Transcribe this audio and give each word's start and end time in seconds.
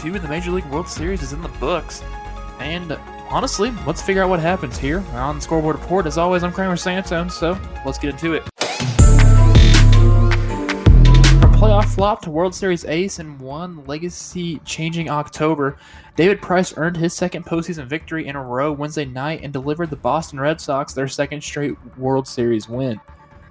two 0.00 0.14
in 0.14 0.22
the 0.22 0.28
Major 0.28 0.50
League 0.50 0.64
World 0.66 0.88
Series 0.88 1.22
is 1.22 1.34
in 1.34 1.42
the 1.42 1.48
books. 1.48 2.02
And 2.58 2.92
honestly, 3.28 3.70
let's 3.86 4.00
figure 4.00 4.22
out 4.22 4.30
what 4.30 4.40
happens 4.40 4.78
here 4.78 5.00
on 5.12 5.36
the 5.36 5.42
Scoreboard 5.42 5.78
Report. 5.78 6.06
As 6.06 6.16
always, 6.16 6.42
I'm 6.42 6.52
Kramer 6.52 6.76
Santone, 6.76 7.30
so 7.30 7.58
let's 7.84 7.98
get 7.98 8.08
into 8.10 8.32
it. 8.32 8.42
From 11.38 11.52
playoff 11.52 11.94
flop 11.94 12.22
to 12.22 12.30
World 12.30 12.54
Series 12.54 12.86
ace 12.86 13.18
in 13.18 13.38
one 13.38 13.84
legacy 13.84 14.58
changing 14.64 15.10
October, 15.10 15.76
David 16.16 16.40
Price 16.40 16.72
earned 16.78 16.96
his 16.96 17.12
second 17.12 17.44
postseason 17.44 17.86
victory 17.86 18.26
in 18.26 18.36
a 18.36 18.42
row 18.42 18.72
Wednesday 18.72 19.04
night 19.04 19.40
and 19.42 19.52
delivered 19.52 19.90
the 19.90 19.96
Boston 19.96 20.40
Red 20.40 20.62
Sox 20.62 20.94
their 20.94 21.08
second 21.08 21.42
straight 21.42 21.74
World 21.98 22.26
Series 22.26 22.70
win. 22.70 23.00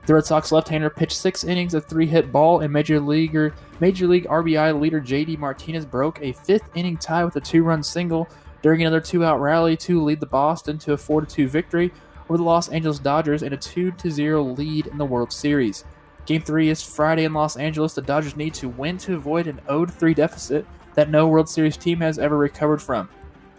The 0.10 0.16
Red 0.16 0.26
Sox 0.26 0.52
left-hander 0.52 0.90
pitched 0.90 1.18
six 1.18 1.44
innings 1.44 1.76
of 1.76 1.86
three-hit 1.86 2.32
ball, 2.32 2.62
and 2.62 2.74
Major 2.74 3.00
Leaguer 3.00 3.54
Major 3.80 4.08
League 4.08 4.26
RBI 4.26 4.82
leader 4.82 5.00
J.D. 5.00 5.38
Martinez 5.38 5.86
broke 5.86 6.18
a 6.20 6.32
fifth 6.32 6.68
inning 6.74 6.98
tie 6.98 7.24
with 7.24 7.36
a 7.36 7.40
two-run 7.40 7.84
single 7.84 8.28
during 8.64 8.82
another 8.82 9.02
two-out 9.02 9.40
rally 9.40 9.78
to 9.78 10.04
lead 10.04 10.20
the 10.20 10.26
Boston 10.26 10.80
to 10.80 10.94
a 10.94 10.98
4-2 10.98 11.48
victory 11.48 11.94
over 12.28 12.38
the 12.38 12.44
Los 12.44 12.70
Angeles 12.70 12.98
Dodgers 12.98 13.44
and 13.44 13.54
a 13.54 13.58
2-0 13.58 14.58
lead 14.58 14.88
in 14.88 14.98
the 14.98 15.06
World 15.06 15.32
Series. 15.32 15.86
Game 16.26 16.42
3 16.42 16.72
is 16.72 16.82
Friday 16.82 17.26
in 17.26 17.34
Los 17.34 17.56
Angeles. 17.56 17.94
The 17.94 18.02
Dodgers 18.02 18.36
need 18.36 18.56
to 18.56 18.68
win 18.68 18.98
to 18.98 19.16
avoid 19.16 19.46
an 19.46 19.62
0-3 19.68 20.16
deficit 20.16 20.66
that 20.96 21.12
no 21.12 21.28
World 21.28 21.50
Series 21.50 21.78
team 21.78 22.00
has 22.00 22.18
ever 22.18 22.36
recovered 22.36 22.82
from. 22.82 23.10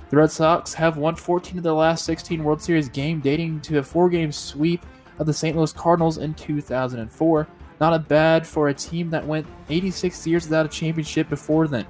The 0.08 0.16
Red 0.16 0.32
Sox 0.32 0.74
have 0.74 0.96
won 0.96 1.14
14 1.14 1.58
of 1.58 1.62
their 1.62 1.74
last 1.74 2.04
16 2.06 2.42
World 2.42 2.60
Series 2.60 2.88
games, 2.88 3.22
dating 3.22 3.60
to 3.60 3.78
a 3.78 3.84
four-game 3.84 4.32
sweep 4.32 4.84
of 5.20 5.26
the 5.26 5.32
St. 5.32 5.56
Louis 5.56 5.72
Cardinals 5.72 6.18
in 6.18 6.34
2004. 6.34 7.46
Not 7.80 7.94
a 7.94 7.98
bad 7.98 8.46
for 8.46 8.68
a 8.68 8.74
team 8.74 9.10
that 9.10 9.26
went 9.26 9.46
86 9.68 10.26
years 10.26 10.44
without 10.44 10.66
a 10.66 10.68
championship 10.68 11.28
before 11.28 11.68
then. 11.68 11.86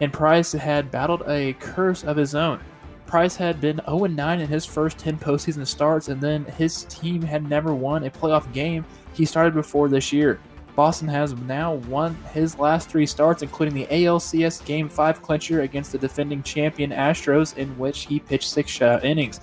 And 0.00 0.12
Price 0.12 0.52
had 0.52 0.90
battled 0.90 1.22
a 1.26 1.54
curse 1.54 2.04
of 2.04 2.16
his 2.16 2.34
own. 2.34 2.60
Price 3.06 3.36
had 3.36 3.60
been 3.60 3.80
0 3.86 4.06
9 4.06 4.40
in 4.40 4.48
his 4.48 4.66
first 4.66 4.98
10 4.98 5.18
postseason 5.18 5.66
starts, 5.66 6.08
and 6.08 6.20
then 6.20 6.44
his 6.44 6.84
team 6.84 7.22
had 7.22 7.48
never 7.48 7.74
won 7.74 8.04
a 8.04 8.10
playoff 8.10 8.50
game 8.52 8.84
he 9.14 9.24
started 9.24 9.54
before 9.54 9.88
this 9.88 10.12
year. 10.12 10.40
Boston 10.74 11.08
has 11.08 11.34
now 11.34 11.74
won 11.74 12.16
his 12.32 12.58
last 12.58 12.88
three 12.88 13.04
starts, 13.04 13.42
including 13.42 13.74
the 13.74 13.86
ALCS 13.86 14.64
Game 14.64 14.88
5 14.88 15.20
clincher 15.20 15.60
against 15.60 15.92
the 15.92 15.98
defending 15.98 16.42
champion 16.42 16.90
Astros, 16.90 17.56
in 17.56 17.76
which 17.78 18.06
he 18.06 18.18
pitched 18.18 18.48
six 18.48 18.70
shutout 18.70 19.04
innings. 19.04 19.40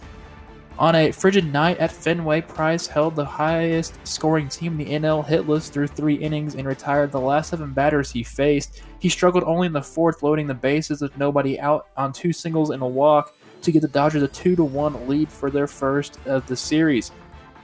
On 0.80 0.96
a 0.96 1.12
frigid 1.12 1.52
night 1.52 1.78
at 1.80 1.92
Fenway, 1.92 2.40
Price 2.40 2.88
held 2.88 3.14
the 3.14 3.26
highest 3.26 3.96
scoring 4.08 4.48
team 4.48 4.80
in 4.80 4.88
the 4.88 4.94
NL 5.08 5.28
hitless 5.28 5.70
through 5.70 5.88
three 5.88 6.16
innings 6.16 6.56
and 6.56 6.66
retired 6.66 7.12
the 7.12 7.20
last 7.20 7.50
seven 7.50 7.74
batters 7.74 8.12
he 8.12 8.24
faced. 8.24 8.82
He 9.00 9.10
struggled 9.10 9.44
only 9.44 9.68
in 9.68 9.74
the 9.74 9.82
fourth, 9.82 10.24
loading 10.24 10.48
the 10.48 10.54
bases 10.54 11.02
with 11.02 11.18
nobody 11.18 11.60
out 11.60 11.88
on 11.98 12.14
two 12.14 12.32
singles 12.32 12.70
and 12.70 12.82
a 12.82 12.88
walk 12.88 13.36
to 13.62 13.74
get 13.74 13.82
the 13.82 13.90
Dodgers 13.90 14.24
a 14.24 14.28
2 14.30 14.56
1 14.56 15.10
lead 15.10 15.30
for 15.30 15.50
their 15.52 15.68
first 15.68 16.18
of 16.26 16.48
the 16.48 16.56
series. 16.56 17.12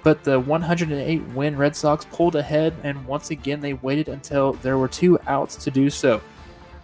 But 0.04 0.26
the 0.26 0.38
108 0.38 1.24
win 1.30 1.56
Red 1.56 1.78
Sox 1.78 2.04
pulled 2.12 2.36
ahead, 2.36 2.74
and 2.84 3.06
once 3.08 3.32
again 3.32 3.62
they 3.62 3.76
waited 3.76 4.10
until 4.10 4.54
there 4.54 4.78
were 4.78 4.90
two 4.90 5.18
outs 5.26 5.56
to 5.64 5.72
do 5.72 5.90
so. 5.90 6.20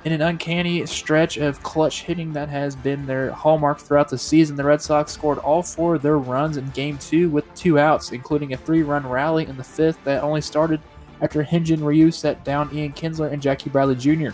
In 0.04 0.14
an 0.14 0.22
uncanny 0.22 0.84
stretch 0.88 1.38
of 1.38 1.62
clutch 1.62 2.02
hitting 2.02 2.34
that 2.34 2.50
has 2.50 2.76
been 2.76 3.06
their 3.06 3.32
hallmark 3.32 3.78
throughout 3.78 4.10
the 4.10 4.18
season, 4.18 4.56
the 4.56 4.64
Red 4.64 4.82
Sox 4.82 5.12
scored 5.12 5.38
all 5.38 5.62
four 5.62 5.94
of 5.94 6.02
their 6.02 6.18
runs 6.18 6.58
in 6.58 6.68
Game 6.72 6.98
2 6.98 7.30
with 7.30 7.54
two 7.54 7.78
outs, 7.78 8.12
including 8.12 8.54
a 8.54 8.58
three 8.58 8.82
run 8.82 9.08
rally 9.08 9.46
in 9.46 9.58
the 9.58 9.64
fifth 9.64 10.04
that 10.04 10.24
only 10.24 10.42
started 10.42 10.82
after 11.22 11.44
Hyun-Jin 11.44 11.84
Ryu 11.84 12.10
set 12.10 12.44
down 12.44 12.74
Ian 12.74 12.94
Kinsler 12.94 13.32
and 13.32 13.44
Jackie 13.44 13.70
Bradley 13.70 13.96
Jr. 13.96 14.30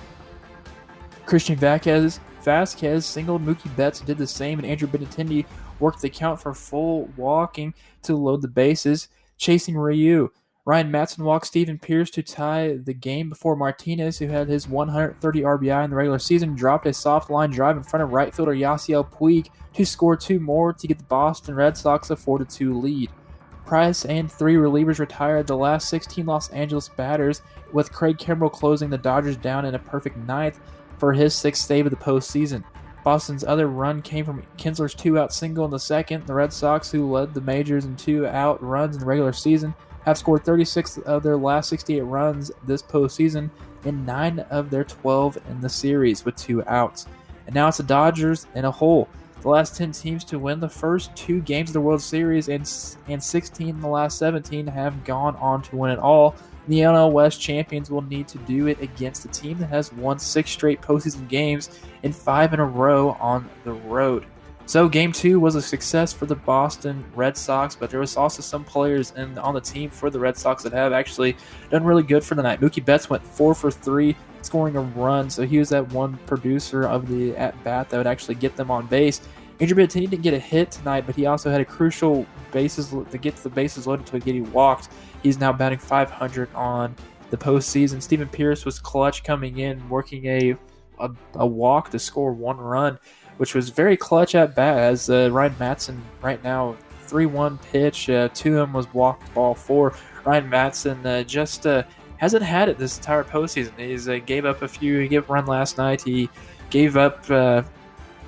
Christian 1.26 1.58
Vazquez, 1.58 2.20
Vazquez 2.46 3.04
singled 3.04 3.46
Mookie 3.46 3.76
Betts 3.76 4.00
did 4.00 4.18
the 4.18 4.26
same, 4.26 4.60
and 4.60 4.66
Andrew 4.66 4.88
Benintendi 4.88 5.46
worked 5.82 6.02
the 6.02 6.10
count 6.10 6.40
for 6.40 6.54
full 6.54 7.10
walking 7.18 7.74
to 8.04 8.16
load 8.16 8.42
the 8.42 8.48
bases, 8.48 9.10
chasing 9.38 9.76
Ryu. 9.76 10.32
Ryan 10.68 10.92
Madson 10.92 11.20
walked 11.20 11.48
Stephen 11.48 11.80
Pearce 11.80 12.10
to 12.10 12.22
tie 12.22 12.74
the 12.76 12.94
game 12.94 13.30
before 13.30 13.56
Martinez, 13.56 14.20
who 14.20 14.28
had 14.28 14.50
his 14.50 14.68
130 14.68 15.42
RBI 15.42 15.86
in 15.86 15.90
the 15.90 15.96
regular 15.96 16.20
season, 16.20 16.56
dropped 16.56 16.86
a 16.86 16.92
soft 16.92 17.30
line 17.30 17.52
drive 17.52 17.78
in 17.78 17.84
front 17.84 18.04
of 18.04 18.12
right 18.12 18.36
fielder 18.36 18.52
Yasiel 18.52 19.10
Puig 19.10 19.48
to 19.76 19.86
score 19.86 20.18
two 20.18 20.42
more 20.42 20.74
to 20.74 20.86
get 20.86 20.98
the 20.98 21.06
Boston 21.06 21.56
Red 21.56 21.78
Sox 21.78 22.10
a 22.10 22.18
4 22.18 22.44
2 22.44 22.78
lead. 22.78 23.10
Price 23.66 24.04
and 24.04 24.30
three 24.30 24.56
relievers 24.56 25.00
retired 25.00 25.48
the 25.48 25.56
last 25.56 25.88
16 25.88 26.26
Los 26.26 26.50
Angeles 26.50 26.90
batters, 26.90 27.42
with 27.72 27.94
Craig 27.94 28.18
Kimbrel 28.18 28.52
closing 28.52 28.90
the 28.90 28.98
Dodgers 28.98 29.38
down 29.38 29.64
in 29.64 29.74
a 29.74 29.80
perfect 29.80 30.18
ninth 30.18 30.60
for 30.98 31.14
his 31.14 31.34
sixth 31.34 31.66
save 31.66 31.86
of 31.86 31.92
the 31.92 31.96
postseason. 31.96 32.66
Boston's 33.06 33.46
other 33.46 33.68
run 33.68 34.02
came 34.02 34.26
from 34.26 34.44
Kinsler's 34.58 34.94
two 34.94 35.18
out 35.18 35.32
single 35.32 35.64
in 35.64 35.72
the 35.72 35.80
second. 35.80 36.28
The 36.28 36.34
Red 36.34 36.52
Sox, 36.52 36.92
who 36.92 37.10
led 37.10 37.34
the 37.34 37.40
majors 37.40 37.86
in 37.86 37.96
two 37.96 38.28
out 38.28 38.62
runs 38.62 38.98
in 38.98 39.00
the 39.00 39.06
regular 39.06 39.32
season, 39.32 39.74
have 40.08 40.18
scored 40.18 40.46
36 40.46 41.00
of 41.00 41.22
their 41.22 41.36
last 41.36 41.68
68 41.68 42.00
runs 42.00 42.50
this 42.66 42.82
postseason 42.82 43.50
and 43.84 44.06
9 44.06 44.40
of 44.50 44.70
their 44.70 44.86
12 44.86 45.38
in 45.50 45.60
the 45.60 45.68
series 45.68 46.24
with 46.24 46.34
two 46.38 46.64
outs. 46.66 47.08
And 47.46 47.54
now 47.54 47.68
it's 47.68 47.76
the 47.76 47.84
Dodgers 47.84 48.48
in 48.56 48.64
a 48.64 48.72
hole. 48.72 49.10
The 49.42 49.50
last 49.50 49.76
10 49.76 49.92
teams 49.92 50.24
to 50.26 50.40
win 50.40 50.62
the 50.62 50.70
first 50.70 51.14
two 51.18 51.42
games 51.42 51.72
of 51.72 51.74
the 51.74 51.82
World 51.82 52.02
Series 52.02 52.48
and, 52.48 52.62
and 53.10 53.22
16 53.22 53.68
in 53.68 53.82
the 53.82 53.88
last 53.90 54.18
17 54.18 54.68
have 54.68 55.04
gone 55.04 55.36
on 55.36 55.62
to 55.64 55.76
win 55.76 55.92
it 55.92 56.00
all. 56.00 56.36
The 56.70 56.80
NL 56.80 57.12
West 57.12 57.42
champions 57.42 57.92
will 57.92 58.02
need 58.02 58.30
to 58.30 58.38
do 58.40 58.68
it 58.68 58.82
against 58.82 59.26
a 59.26 59.28
team 59.28 59.58
that 59.58 59.68
has 59.68 59.92
won 59.92 60.20
six 60.20 60.52
straight 60.52 60.82
postseason 60.82 61.28
games 61.28 61.82
and 62.04 62.16
five 62.16 62.54
in 62.54 62.62
a 62.62 62.66
row 62.66 63.18
on 63.20 63.50
the 63.66 63.74
road. 63.74 64.26
So 64.68 64.90
game 64.90 65.14
two 65.14 65.40
was 65.40 65.56
a 65.56 65.62
success 65.62 66.12
for 66.12 66.26
the 66.26 66.36
Boston 66.36 67.06
Red 67.16 67.38
Sox, 67.38 67.74
but 67.74 67.90
there 67.90 68.02
was 68.02 68.18
also 68.18 68.42
some 68.42 68.66
players 68.66 69.14
in, 69.16 69.38
on 69.38 69.54
the 69.54 69.62
team 69.62 69.90
for 69.90 70.10
the 70.10 70.20
Red 70.20 70.36
Sox 70.36 70.62
that 70.64 70.74
have 70.74 70.92
actually 70.92 71.38
done 71.70 71.86
really 71.86 72.04
good 72.04 72.22
for 72.22 72.36
the 72.36 72.44
night. 72.44 72.60
Mookie 72.60 72.84
Betts 72.84 73.10
went 73.10 73.26
four 73.26 73.56
for 73.56 73.72
three, 73.72 74.14
scoring 74.42 74.76
a 74.76 74.82
run, 74.82 75.30
so 75.30 75.44
he 75.44 75.58
was 75.58 75.70
that 75.70 75.90
one 75.94 76.20
producer 76.26 76.84
of 76.84 77.08
the 77.08 77.34
at 77.38 77.64
bat 77.64 77.90
that 77.90 77.98
would 77.98 78.08
actually 78.08 78.36
get 78.36 78.58
them 78.58 78.70
on 78.70 78.88
base. 78.88 79.22
Andrew 79.62 79.78
Benintendi 79.78 80.10
didn't 80.10 80.24
get 80.24 80.34
a 80.34 80.40
hit 80.40 80.70
tonight, 80.70 81.06
but 81.06 81.16
he 81.16 81.28
also 81.28 81.50
had 81.50 81.62
a 81.62 81.66
crucial 81.66 82.26
bases 82.52 82.94
to 83.10 83.18
get 83.18 83.38
to 83.38 83.44
the 83.44 83.50
bases 83.50 83.88
loaded 83.88 84.06
to 84.08 84.20
get 84.20 84.36
he 84.36 84.42
walked. 84.42 84.90
He's 85.24 85.40
now 85.40 85.54
batting 85.54 85.80
500 85.80 86.54
on 86.54 86.94
the 87.30 87.38
postseason. 87.38 88.02
Stephen 88.02 88.28
Pearce 88.28 88.66
was 88.66 88.80
clutch 88.80 89.24
coming 89.24 89.60
in, 89.60 89.88
working 89.88 90.26
a 90.26 90.58
a, 91.00 91.12
a 91.36 91.46
walk 91.46 91.90
to 91.92 92.00
score 92.00 92.34
one 92.34 92.58
run 92.58 92.98
which 93.38 93.56
was 93.56 93.70
very 93.70 93.96
clutch 93.98 94.36
at 94.36 94.56
bat. 94.56 94.78
As 94.78 95.10
uh, 95.10 95.30
Ryan 95.32 95.56
Madson 95.56 96.00
right 96.22 96.44
now, 96.44 96.76
three-one 97.04 97.58
pitch, 97.72 98.10
uh, 98.10 98.30
to 98.30 98.58
him 98.58 98.74
was 98.74 98.94
walked 98.94 99.34
ball 99.34 99.56
four. 99.56 99.94
Ryan 100.26 100.50
Madson 100.50 101.06
uh, 101.06 101.24
just 101.24 101.66
uh, 101.66 101.84
hasn't 102.18 102.44
had 102.44 102.70
it 102.70 102.78
this 102.78 102.98
entire 102.98 103.24
postseason. 103.24 103.72
He's 103.78 104.10
uh, 104.10 104.20
gave 104.26 104.46
up 104.46 104.62
a 104.62 104.68
few. 104.68 105.00
He 105.00 105.08
gave 105.08 105.30
run 105.30 105.46
last 105.46 105.78
night. 105.78 106.02
He 106.02 106.30
gave 106.70 106.98
up 106.98 107.30
uh, 107.30 107.64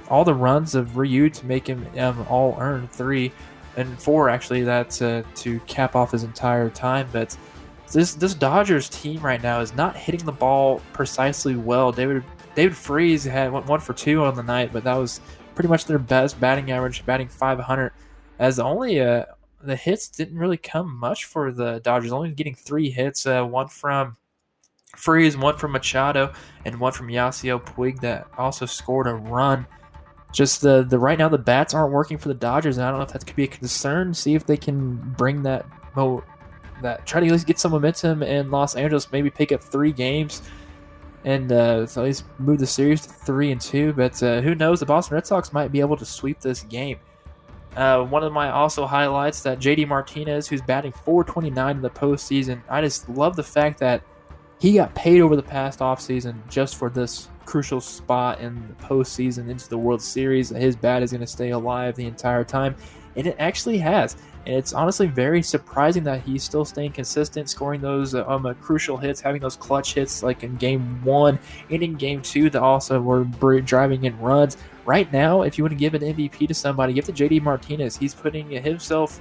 all 0.08 0.24
the 0.24 0.34
runs 0.34 0.76
of 0.76 0.98
Ryu 0.98 1.30
to 1.30 1.46
make 1.46 1.68
him 1.68 1.86
um, 1.98 2.26
all 2.30 2.56
earn 2.60 2.88
three 2.88 3.32
and 3.76 4.02
four 4.02 4.30
actually. 4.30 4.64
That's 4.64 5.00
to 5.00 5.60
cap 5.68 5.96
off 5.96 6.12
his 6.12 6.24
entire 6.24 6.70
time, 6.70 7.08
but. 7.12 7.38
This 7.92 8.14
this 8.14 8.36
Dodgers 8.36 8.88
team 8.88 9.20
right 9.22 9.42
now 9.42 9.62
is 9.62 9.74
not 9.74 9.96
hitting 9.96 10.24
the 10.24 10.32
ball 10.32 10.80
precisely 10.94 11.56
well. 11.56 11.92
David 11.92 12.24
David 12.60 12.76
Freese 12.76 13.24
had 13.24 13.54
went 13.54 13.68
one 13.68 13.80
for 13.80 13.94
two 13.94 14.22
on 14.26 14.36
the 14.36 14.44
night, 14.44 14.74
but 14.74 14.84
that 14.84 14.96
was 14.96 15.22
pretty 15.56 15.70
much 15.70 15.86
their 15.86 15.98
best 15.98 16.42
batting 16.42 16.72
average, 16.72 17.06
batting 17.06 17.30
500. 17.30 17.94
As 18.38 18.60
only 18.60 19.00
uh, 19.00 19.24
the 19.64 19.78
hits 19.78 20.10
didn't 20.10 20.38
really 20.38 20.58
come 20.58 20.94
much 20.94 21.24
for 21.24 21.54
the 21.54 21.80
Dodgers, 21.80 22.12
only 22.12 22.32
getting 22.32 22.56
three 22.56 22.90
hits, 22.90 23.26
uh, 23.26 23.46
one 23.46 23.70
from 23.70 24.18
Freese, 24.98 25.38
one 25.38 25.56
from 25.56 25.72
Machado, 25.72 26.34
and 26.66 26.82
one 26.82 26.92
from 26.92 27.08
Yasiel 27.08 27.64
Puig 27.64 28.02
that 28.02 28.28
also 28.38 28.66
scored 28.66 29.08
a 29.08 29.14
run. 29.14 29.66
Just 30.34 30.60
the 30.60 30.84
the 30.84 31.00
right 31.00 31.18
now 31.18 31.30
the 31.30 31.38
bats 31.38 31.74
aren't 31.74 31.94
working 31.94 32.18
for 32.18 32.28
the 32.28 32.34
Dodgers, 32.34 32.76
and 32.76 32.86
I 32.86 32.90
don't 32.90 33.00
know 33.00 33.06
if 33.06 33.14
that 33.14 33.26
could 33.26 33.38
be 33.38 33.46
a 33.46 33.48
concern. 33.48 34.14
See 34.14 34.36
if 34.36 34.46
they 34.46 34.58
can 34.58 34.98
bring 35.18 35.44
that 35.44 35.66
mo 35.96 36.26
that 36.82 37.06
try 37.06 37.22
to 37.22 37.26
at 37.26 37.32
least 37.32 37.48
get 37.48 37.58
some 37.58 37.72
momentum 37.72 38.22
in 38.22 38.52
Los 38.52 38.76
Angeles, 38.76 39.14
maybe 39.14 39.30
pick 39.30 39.54
up 39.54 39.64
three 39.64 39.94
games 39.94 40.42
and 41.24 41.52
uh, 41.52 41.86
so 41.86 42.06
he's 42.06 42.24
moved 42.38 42.62
the 42.62 42.68
series 42.68 43.02
to 43.02 43.10
three 43.10 43.52
and 43.52 43.60
two. 43.60 43.94
But 43.94 44.22
uh, 44.24 44.42
who 44.42 44.56
knows? 44.56 44.80
The 44.80 44.86
Boston 44.86 45.16
Red 45.16 45.28
Sox 45.28 45.52
might 45.52 45.72
be 45.72 45.80
able 45.80 45.98
to 45.98 46.06
sweep 46.06 46.40
this 46.40 46.62
game. 46.64 47.00
Uh, 47.76 48.04
one 48.04 48.24
of 48.24 48.34
my 48.34 48.50
also 48.50 48.86
highlights 48.86 49.42
that 49.44 49.60
JD 49.60 49.88
Martinez, 49.88 50.48
who's 50.48 50.62
batting 50.62 50.92
429 50.92 51.78
in 51.78 51.82
the 51.82 51.90
postseason, 51.90 52.62
I 52.70 52.82
just 52.82 53.08
love 53.10 53.36
the 53.36 53.44
fact 53.44 53.80
that 53.80 54.02
he 54.60 54.74
got 54.74 54.94
paid 54.96 55.22
over 55.22 55.36
the 55.36 55.44
past 55.44 55.80
offseason 55.80 56.36
just 56.50 56.76
for 56.76 56.90
this 56.90 57.30
crucial 57.46 57.80
spot 57.80 58.40
in 58.40 58.68
the 58.68 58.86
postseason 58.86 59.50
into 59.50 59.70
the 59.70 59.78
World 59.78 60.02
Series. 60.02 60.50
His 60.50 60.76
bat 60.76 61.04
is 61.04 61.12
going 61.12 61.22
to 61.22 61.28
stay 61.28 61.52
alive 61.52 61.96
the 61.96 62.06
entire 62.06 62.44
time. 62.44 62.76
And 63.16 63.28
it 63.28 63.36
actually 63.40 63.78
has. 63.80 64.16
And 64.46 64.56
it's 64.56 64.74
honestly 64.74 65.08
very 65.08 65.42
surprising 65.42 66.04
that 66.06 66.22
he's 66.22 66.44
still 66.44 66.66
staying 66.66 66.94
consistent, 66.94 67.50
scoring 67.50 67.82
those 67.82 68.16
uh, 68.16 68.26
um, 68.28 68.46
uh, 68.46 68.54
crucial 68.56 68.98
hits, 68.98 69.20
having 69.22 69.42
those 69.42 69.56
clutch 69.56 69.94
hits 69.94 70.24
like 70.24 70.44
in 70.44 70.56
game 70.56 71.04
one 71.04 71.38
and 71.70 71.84
in 71.84 71.96
game 71.96 72.22
two 72.22 72.50
that 72.50 72.62
also 72.62 73.02
were 73.02 73.26
driving 73.62 74.06
in 74.06 74.18
runs. 74.20 74.58
Right 74.86 75.12
now, 75.14 75.44
if 75.44 75.58
you 75.58 75.64
want 75.64 75.74
to 75.74 75.78
give 75.78 75.94
an 75.94 76.02
MVP 76.02 76.48
to 76.48 76.54
somebody, 76.54 76.94
give 76.94 77.08
it 77.08 77.16
to 77.16 77.30
JD 77.30 77.42
Martinez. 77.44 77.96
He's 77.96 78.16
putting 78.16 78.50
himself 78.50 79.20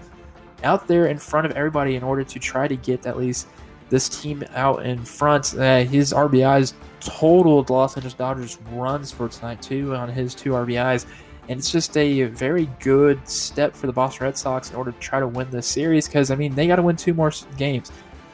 out 0.65 0.87
there 0.89 1.07
in 1.07 1.19
front 1.19 1.47
of 1.47 1.53
everybody 1.53 1.97
in 1.97 2.03
order 2.03 2.25
to 2.25 2.39
try 2.39 2.67
to 2.67 2.77
get 2.77 3.07
at 3.07 3.17
least 3.17 3.49
this 3.89 4.09
team 4.09 4.45
out 4.55 4.85
in 4.85 5.05
front. 5.05 5.55
Uh, 5.57 5.85
his 5.85 6.13
RBIs 6.13 6.75
totaled 7.01 7.71
Los 7.71 7.97
Angeles 7.97 8.15
Dodgers 8.15 8.59
runs 8.73 9.11
for 9.11 9.29
tonight 9.29 9.63
too 9.63 9.95
on 9.95 10.09
his 10.09 10.35
two 10.35 10.51
RBIs. 10.51 11.07
And 11.49 11.59
it's 11.59 11.71
just 11.71 11.97
a 11.97 12.25
very 12.25 12.69
good 12.81 13.27
step 13.27 13.75
for 13.75 13.87
the 13.87 13.93
Boston 13.93 14.27
Red 14.27 14.37
Sox 14.37 14.71
in 14.71 14.77
order 14.77 14.93
to 14.93 14.99
try 14.99 15.19
to 15.19 15.27
win 15.27 15.51
this 15.51 15.67
series 15.67 16.07
because, 16.07 16.31
I 16.31 16.37
mean, 16.37 16.55
they 16.55 16.67
got 16.67 16.77
to 16.77 16.83
win 16.83 16.97
two 16.97 17.15
more 17.15 17.33
games. 17.57 17.91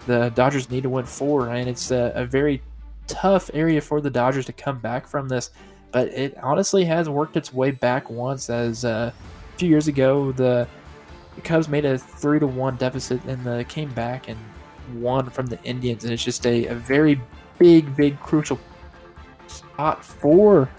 The 0.06 0.31
Dodgers 0.34 0.69
need 0.69 0.82
to 0.82 0.90
win 0.90 1.05
four, 1.05 1.50
and 1.50 1.69
it's 1.69 1.90
a, 1.90 2.12
a 2.14 2.26
very 2.26 2.61
tough 3.06 3.50
area 3.55 3.81
for 3.81 4.00
the 4.00 4.11
Dodgers 4.11 4.46
to 4.46 4.52
come 4.52 4.81
back 4.81 5.06
from 5.06 5.28
this. 5.28 5.50
But 5.93 6.08
it 6.08 6.37
honestly 6.43 6.84
has 6.87 7.08
worked 7.08 7.37
its 7.37 7.52
way 7.52 7.70
back 7.70 8.11
once, 8.11 8.50
as 8.50 8.84
uh, 8.84 9.12
a 9.55 9.58
few 9.58 9.69
years 9.69 9.87
ago, 9.87 10.32
the, 10.32 10.66
Cubs 11.43 11.69
made 11.69 11.84
a 11.84 11.99
three 11.99 12.38
to 12.38 12.46
one 12.46 12.76
deficit 12.76 13.25
and 13.25 13.43
the, 13.44 13.64
came 13.69 13.93
back 13.93 14.28
and 14.28 14.38
won 14.94 15.31
from 15.31 15.46
the 15.46 15.61
Indians. 15.64 16.05
And 16.05 16.12
it's 16.12 16.22
just 16.22 16.46
a, 16.46 16.66
a 16.66 16.75
very 16.75 17.20
big, 17.58 17.96
big, 17.96 18.20
crucial 18.20 18.58
spot 19.46 20.05
for 20.05 20.70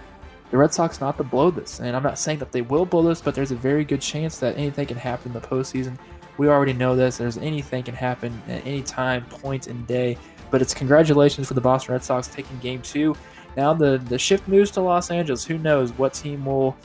the 0.55 0.59
Red 0.59 0.73
Sox 0.73 1.01
not 1.01 1.17
to 1.17 1.23
blow 1.25 1.51
this. 1.51 1.81
And 1.81 1.97
I'm 1.97 2.01
not 2.01 2.17
saying 2.17 2.39
that 2.39 2.53
they 2.53 2.61
will 2.61 2.85
blow 2.85 3.03
this, 3.03 3.19
but 3.19 3.35
there's 3.35 3.51
a 3.51 3.57
very 3.57 3.83
good 3.83 3.99
chance 3.99 4.37
that 4.37 4.57
anything 4.57 4.87
can 4.87 4.95
happen 4.95 5.33
in 5.33 5.33
the 5.33 5.45
postseason. 5.45 5.99
We 6.37 6.47
already 6.47 6.71
know 6.71 6.95
this. 6.95 7.17
There's 7.17 7.37
anything 7.37 7.83
can 7.83 7.93
happen 7.93 8.41
at 8.47 8.65
any 8.65 8.81
time, 8.81 9.25
point, 9.25 9.67
and 9.67 9.85
day. 9.85 10.17
But 10.51 10.61
it's 10.61 10.73
congratulations 10.73 11.49
for 11.49 11.55
the 11.55 11.61
Boston 11.61 11.91
Red 11.91 12.05
Sox 12.05 12.29
taking 12.29 12.57
game 12.59 12.81
two. 12.81 13.17
Now 13.57 13.73
the, 13.73 13.97
the 13.97 14.17
shift 14.17 14.47
moves 14.47 14.71
to 14.71 14.81
Los 14.81 15.11
Angeles. 15.11 15.43
Who 15.43 15.57
knows 15.57 15.91
what 15.91 16.13
team 16.13 16.45
will 16.45 16.77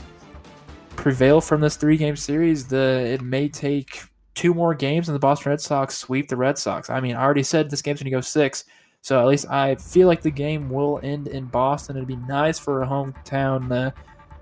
prevail 0.96 1.40
from 1.40 1.60
this 1.60 1.76
three 1.76 1.96
game 1.96 2.16
series? 2.16 2.66
The 2.66 3.06
it 3.06 3.22
may 3.22 3.48
take 3.48 4.02
two 4.34 4.52
more 4.52 4.74
games 4.74 5.08
and 5.08 5.14
the 5.14 5.20
Boston 5.20 5.50
Red 5.50 5.60
Sox 5.60 5.96
sweep 5.96 6.28
the 6.28 6.36
Red 6.36 6.58
Sox. 6.58 6.90
I 6.90 6.98
mean, 6.98 7.14
I 7.14 7.22
already 7.22 7.44
said 7.44 7.70
this 7.70 7.82
game's 7.82 8.00
gonna 8.00 8.10
go 8.10 8.20
six. 8.20 8.64
So 9.02 9.20
at 9.20 9.26
least 9.26 9.50
I 9.50 9.76
feel 9.76 10.06
like 10.06 10.22
the 10.22 10.30
game 10.30 10.68
will 10.68 11.00
end 11.02 11.28
in 11.28 11.46
Boston. 11.46 11.96
It'd 11.96 12.06
be 12.06 12.16
nice 12.16 12.58
for 12.58 12.82
a 12.82 12.86
hometown, 12.86 13.72
uh, 13.72 13.90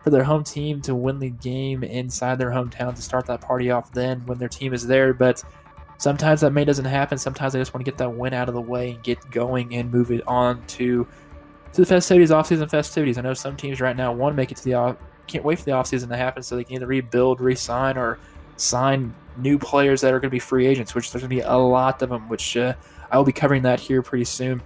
for 0.02 0.10
their 0.10 0.24
home 0.24 0.44
team 0.44 0.80
to 0.82 0.94
win 0.94 1.18
the 1.18 1.30
game 1.30 1.84
inside 1.84 2.38
their 2.38 2.50
hometown 2.50 2.94
to 2.94 3.02
start 3.02 3.26
that 3.26 3.40
party 3.40 3.70
off 3.70 3.92
then 3.92 4.20
when 4.26 4.38
their 4.38 4.48
team 4.48 4.74
is 4.74 4.86
there. 4.86 5.12
But 5.14 5.42
sometimes 5.98 6.40
that 6.40 6.52
may 6.52 6.64
doesn't 6.64 6.84
happen. 6.84 7.18
Sometimes 7.18 7.54
I 7.54 7.58
just 7.58 7.74
want 7.74 7.84
to 7.84 7.90
get 7.90 7.98
that 7.98 8.10
win 8.10 8.34
out 8.34 8.48
of 8.48 8.54
the 8.54 8.60
way 8.60 8.92
and 8.92 9.02
get 9.02 9.18
going 9.30 9.74
and 9.74 9.92
move 9.92 10.10
it 10.10 10.26
on 10.26 10.64
to 10.68 11.06
to 11.72 11.80
the 11.82 11.86
festivities, 11.86 12.30
offseason 12.30 12.70
festivities. 12.70 13.18
I 13.18 13.20
know 13.20 13.34
some 13.34 13.56
teams 13.56 13.80
right 13.80 13.96
now 13.96 14.12
want 14.12 14.32
to 14.32 14.36
make 14.36 14.50
it 14.50 14.56
to 14.56 14.64
the 14.64 14.74
off, 14.74 14.96
can't 15.26 15.44
wait 15.44 15.58
for 15.58 15.64
the 15.66 15.72
offseason 15.72 16.08
to 16.08 16.16
happen 16.16 16.42
so 16.42 16.56
they 16.56 16.64
can 16.64 16.76
either 16.76 16.86
rebuild, 16.86 17.40
re-sign, 17.40 17.98
or 17.98 18.18
sign 18.56 19.14
new 19.36 19.58
players 19.58 20.00
that 20.00 20.12
are 20.14 20.18
going 20.18 20.30
to 20.30 20.34
be 20.34 20.38
free 20.38 20.66
agents, 20.66 20.94
which 20.94 21.12
there's 21.12 21.22
going 21.22 21.30
to 21.30 21.36
be 21.36 21.42
a 21.42 21.56
lot 21.56 22.00
of 22.00 22.08
them, 22.08 22.28
which 22.28 22.56
uh, 22.56 22.72
I 23.10 23.16
will 23.16 23.24
be 23.24 23.32
covering 23.32 23.62
that 23.62 23.80
here 23.80 24.02
pretty 24.02 24.24
soon. 24.24 24.62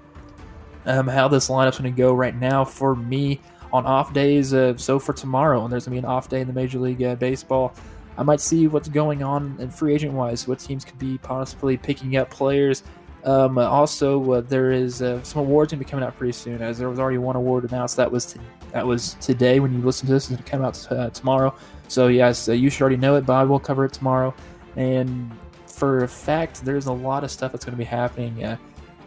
Um, 0.85 1.07
how 1.07 1.29
this 1.29 1.49
lineup's 1.49 1.79
going 1.79 1.93
to 1.93 1.97
go 1.97 2.13
right 2.13 2.35
now 2.35 2.65
for 2.65 2.97
me 2.97 3.41
on 3.73 3.87
off 3.87 4.13
days. 4.13 4.53
Uh, 4.53 4.77
so 4.77 4.99
for 4.99 5.13
tomorrow, 5.13 5.63
and 5.63 5.73
there's 5.73 5.87
going 5.87 5.97
to 5.97 6.03
be 6.03 6.07
an 6.07 6.13
off 6.13 6.29
day 6.29 6.41
in 6.41 6.47
the 6.47 6.53
Major 6.53 6.79
League 6.79 7.03
uh, 7.03 7.15
Baseball. 7.15 7.75
I 8.19 8.23
might 8.23 8.41
see 8.41 8.67
what's 8.67 8.89
going 8.89 9.23
on 9.23 9.57
in 9.59 9.71
free 9.71 9.95
agent 9.95 10.13
wise, 10.13 10.47
what 10.47 10.59
teams 10.59 10.85
could 10.85 10.99
be 10.99 11.19
possibly 11.19 11.77
picking 11.77 12.17
up 12.17 12.31
players. 12.31 12.83
Um, 13.25 13.57
also, 13.57 14.33
uh, 14.33 14.41
there 14.41 14.73
is 14.73 15.01
uh, 15.01 15.23
some 15.23 15.43
awards 15.43 15.73
going 15.73 15.79
to 15.79 15.85
be 15.85 15.91
coming 15.91 16.05
out 16.05 16.17
pretty 16.17 16.33
soon, 16.33 16.61
as 16.61 16.79
there 16.79 16.89
was 16.89 16.99
already 16.99 17.19
one 17.19 17.37
award 17.37 17.65
announced 17.65 17.97
that 17.97 18.11
was 18.11 18.37
that 18.73 18.87
was 18.87 19.15
today. 19.21 19.61
When 19.61 19.73
you 19.73 19.81
listen 19.81 20.07
to 20.07 20.13
this, 20.13 20.25
it's 20.25 20.31
going 20.31 20.43
to 20.43 20.51
come 20.51 20.65
out 20.65 20.91
uh, 20.91 21.11
tomorrow. 21.11 21.55
So 21.89 22.09
yes, 22.09 22.49
uh, 22.49 22.53
you 22.53 22.69
should 22.69 22.83
already 22.83 22.97
know 22.97 23.15
it, 23.17 23.25
but 23.25 23.35
I 23.35 23.45
will 23.45 23.61
cover 23.61 23.85
it 23.85 23.93
tomorrow. 23.93 24.35
And 24.77 25.31
for 25.73 26.05
a 26.05 26.09
fact, 26.09 26.65
there's 26.65 26.87
a 26.87 26.93
lot 26.93 27.25
of 27.25 27.31
stuff 27.31 27.53
that's 27.53 27.65
going 27.65 27.73
to 27.73 27.79
be 27.79 27.85
happening. 27.85 28.45
Uh, 28.45 28.57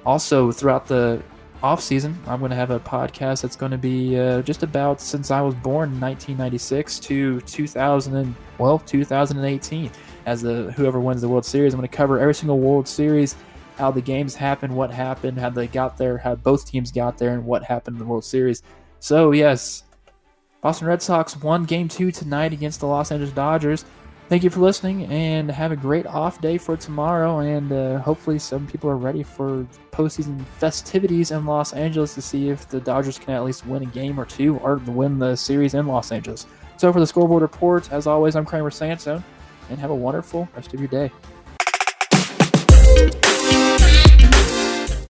also, 0.06 0.52
throughout 0.52 0.88
the 0.88 1.22
off 1.64 1.82
season, 1.82 2.18
I'm 2.28 2.40
going 2.40 2.50
to 2.50 2.56
have 2.56 2.72
a 2.72 2.80
podcast 2.80 3.42
that's 3.42 3.56
going 3.56 3.72
to 3.72 3.78
be 3.78 4.20
uh, 4.20 4.42
just 4.42 4.64
about 4.64 5.00
since 5.00 5.32
I 5.32 5.42
was 5.42 5.56
born 5.56 5.94
in 5.94 6.02
1996 6.02 7.00
to 7.00 7.42
2000 7.42 8.16
and, 8.16 8.36
well 8.58 8.80
2018. 8.80 9.92
As 10.26 10.42
the 10.42 10.72
whoever 10.76 11.00
wins 11.00 11.22
the 11.22 11.30
World 11.30 11.46
Series, 11.46 11.74
I'm 11.74 11.80
going 11.80 11.90
to 11.90 11.96
cover 11.96 12.20
every 12.20 12.34
single 12.34 12.60
World 12.60 12.88
Series, 12.88 13.36
how 13.78 13.92
the 13.92 14.02
games 14.02 14.36
happened, 14.36 14.76
what 14.76 14.90
happened, 14.90 15.38
how 15.38 15.52
they 15.52 15.68
got 15.68 15.98
there, 15.98 16.18
how 16.18 16.36
both 16.36 16.66
teams 16.66 16.92
got 16.92 17.20
there, 17.20 17.34
and 17.34 17.46
what 17.46 17.64
happened 17.64 17.96
in 17.96 18.00
the 18.00 18.06
World 18.06 18.26
Series. 18.26 18.64
So 19.00 19.32
yes, 19.32 19.84
Boston 20.62 20.88
Red 20.88 21.04
Sox 21.04 21.38
won 21.38 21.66
Game 21.66 21.88
Two 21.88 22.12
tonight 22.12 22.54
against 22.54 22.80
the 22.80 22.88
Los 22.88 23.12
Angeles 23.12 23.34
Dodgers 23.34 23.86
thank 24.30 24.44
you 24.44 24.50
for 24.50 24.60
listening 24.60 25.06
and 25.06 25.50
have 25.50 25.72
a 25.72 25.76
great 25.76 26.06
off 26.06 26.42
day 26.42 26.58
for 26.58 26.76
tomorrow. 26.78 27.40
And 27.40 27.72
uh, 27.72 28.00
hopefully, 28.00 28.40
some 28.40 28.68
people 28.68 28.90
are 28.90 28.98
ready 28.98 29.24
for 29.24 29.68
postseason 29.92 30.44
festivities 30.60 31.32
in 31.32 31.46
Los 31.46 31.74
Angeles 31.74 32.16
to 32.16 32.22
see 32.22 32.50
if 32.50 32.68
the 32.68 32.80
Dodgers 32.80 33.20
can 33.20 33.34
at 33.34 33.44
least 33.44 33.66
win 33.66 33.84
a 33.84 33.88
game 33.88 34.20
or 34.20 34.26
two 34.26 34.58
or 34.58 34.78
win 34.78 35.20
the 35.20 35.36
series 35.36 35.74
in 35.74 35.88
Los 35.88 36.12
Angeles. 36.12 36.46
So, 36.78 36.92
for 36.92 37.00
the 37.00 37.08
scoreboard 37.08 37.42
report, 37.42 37.92
as 37.92 38.08
always, 38.08 38.36
I'm 38.36 38.46
Kramer 38.46 38.72
Sansone, 38.72 39.24
and 39.70 39.80
have 39.80 39.92
a 39.92 39.96
wonderful 39.96 40.48
rest 40.56 40.74
of 40.74 40.80
your 40.80 40.90
day. 40.90 41.12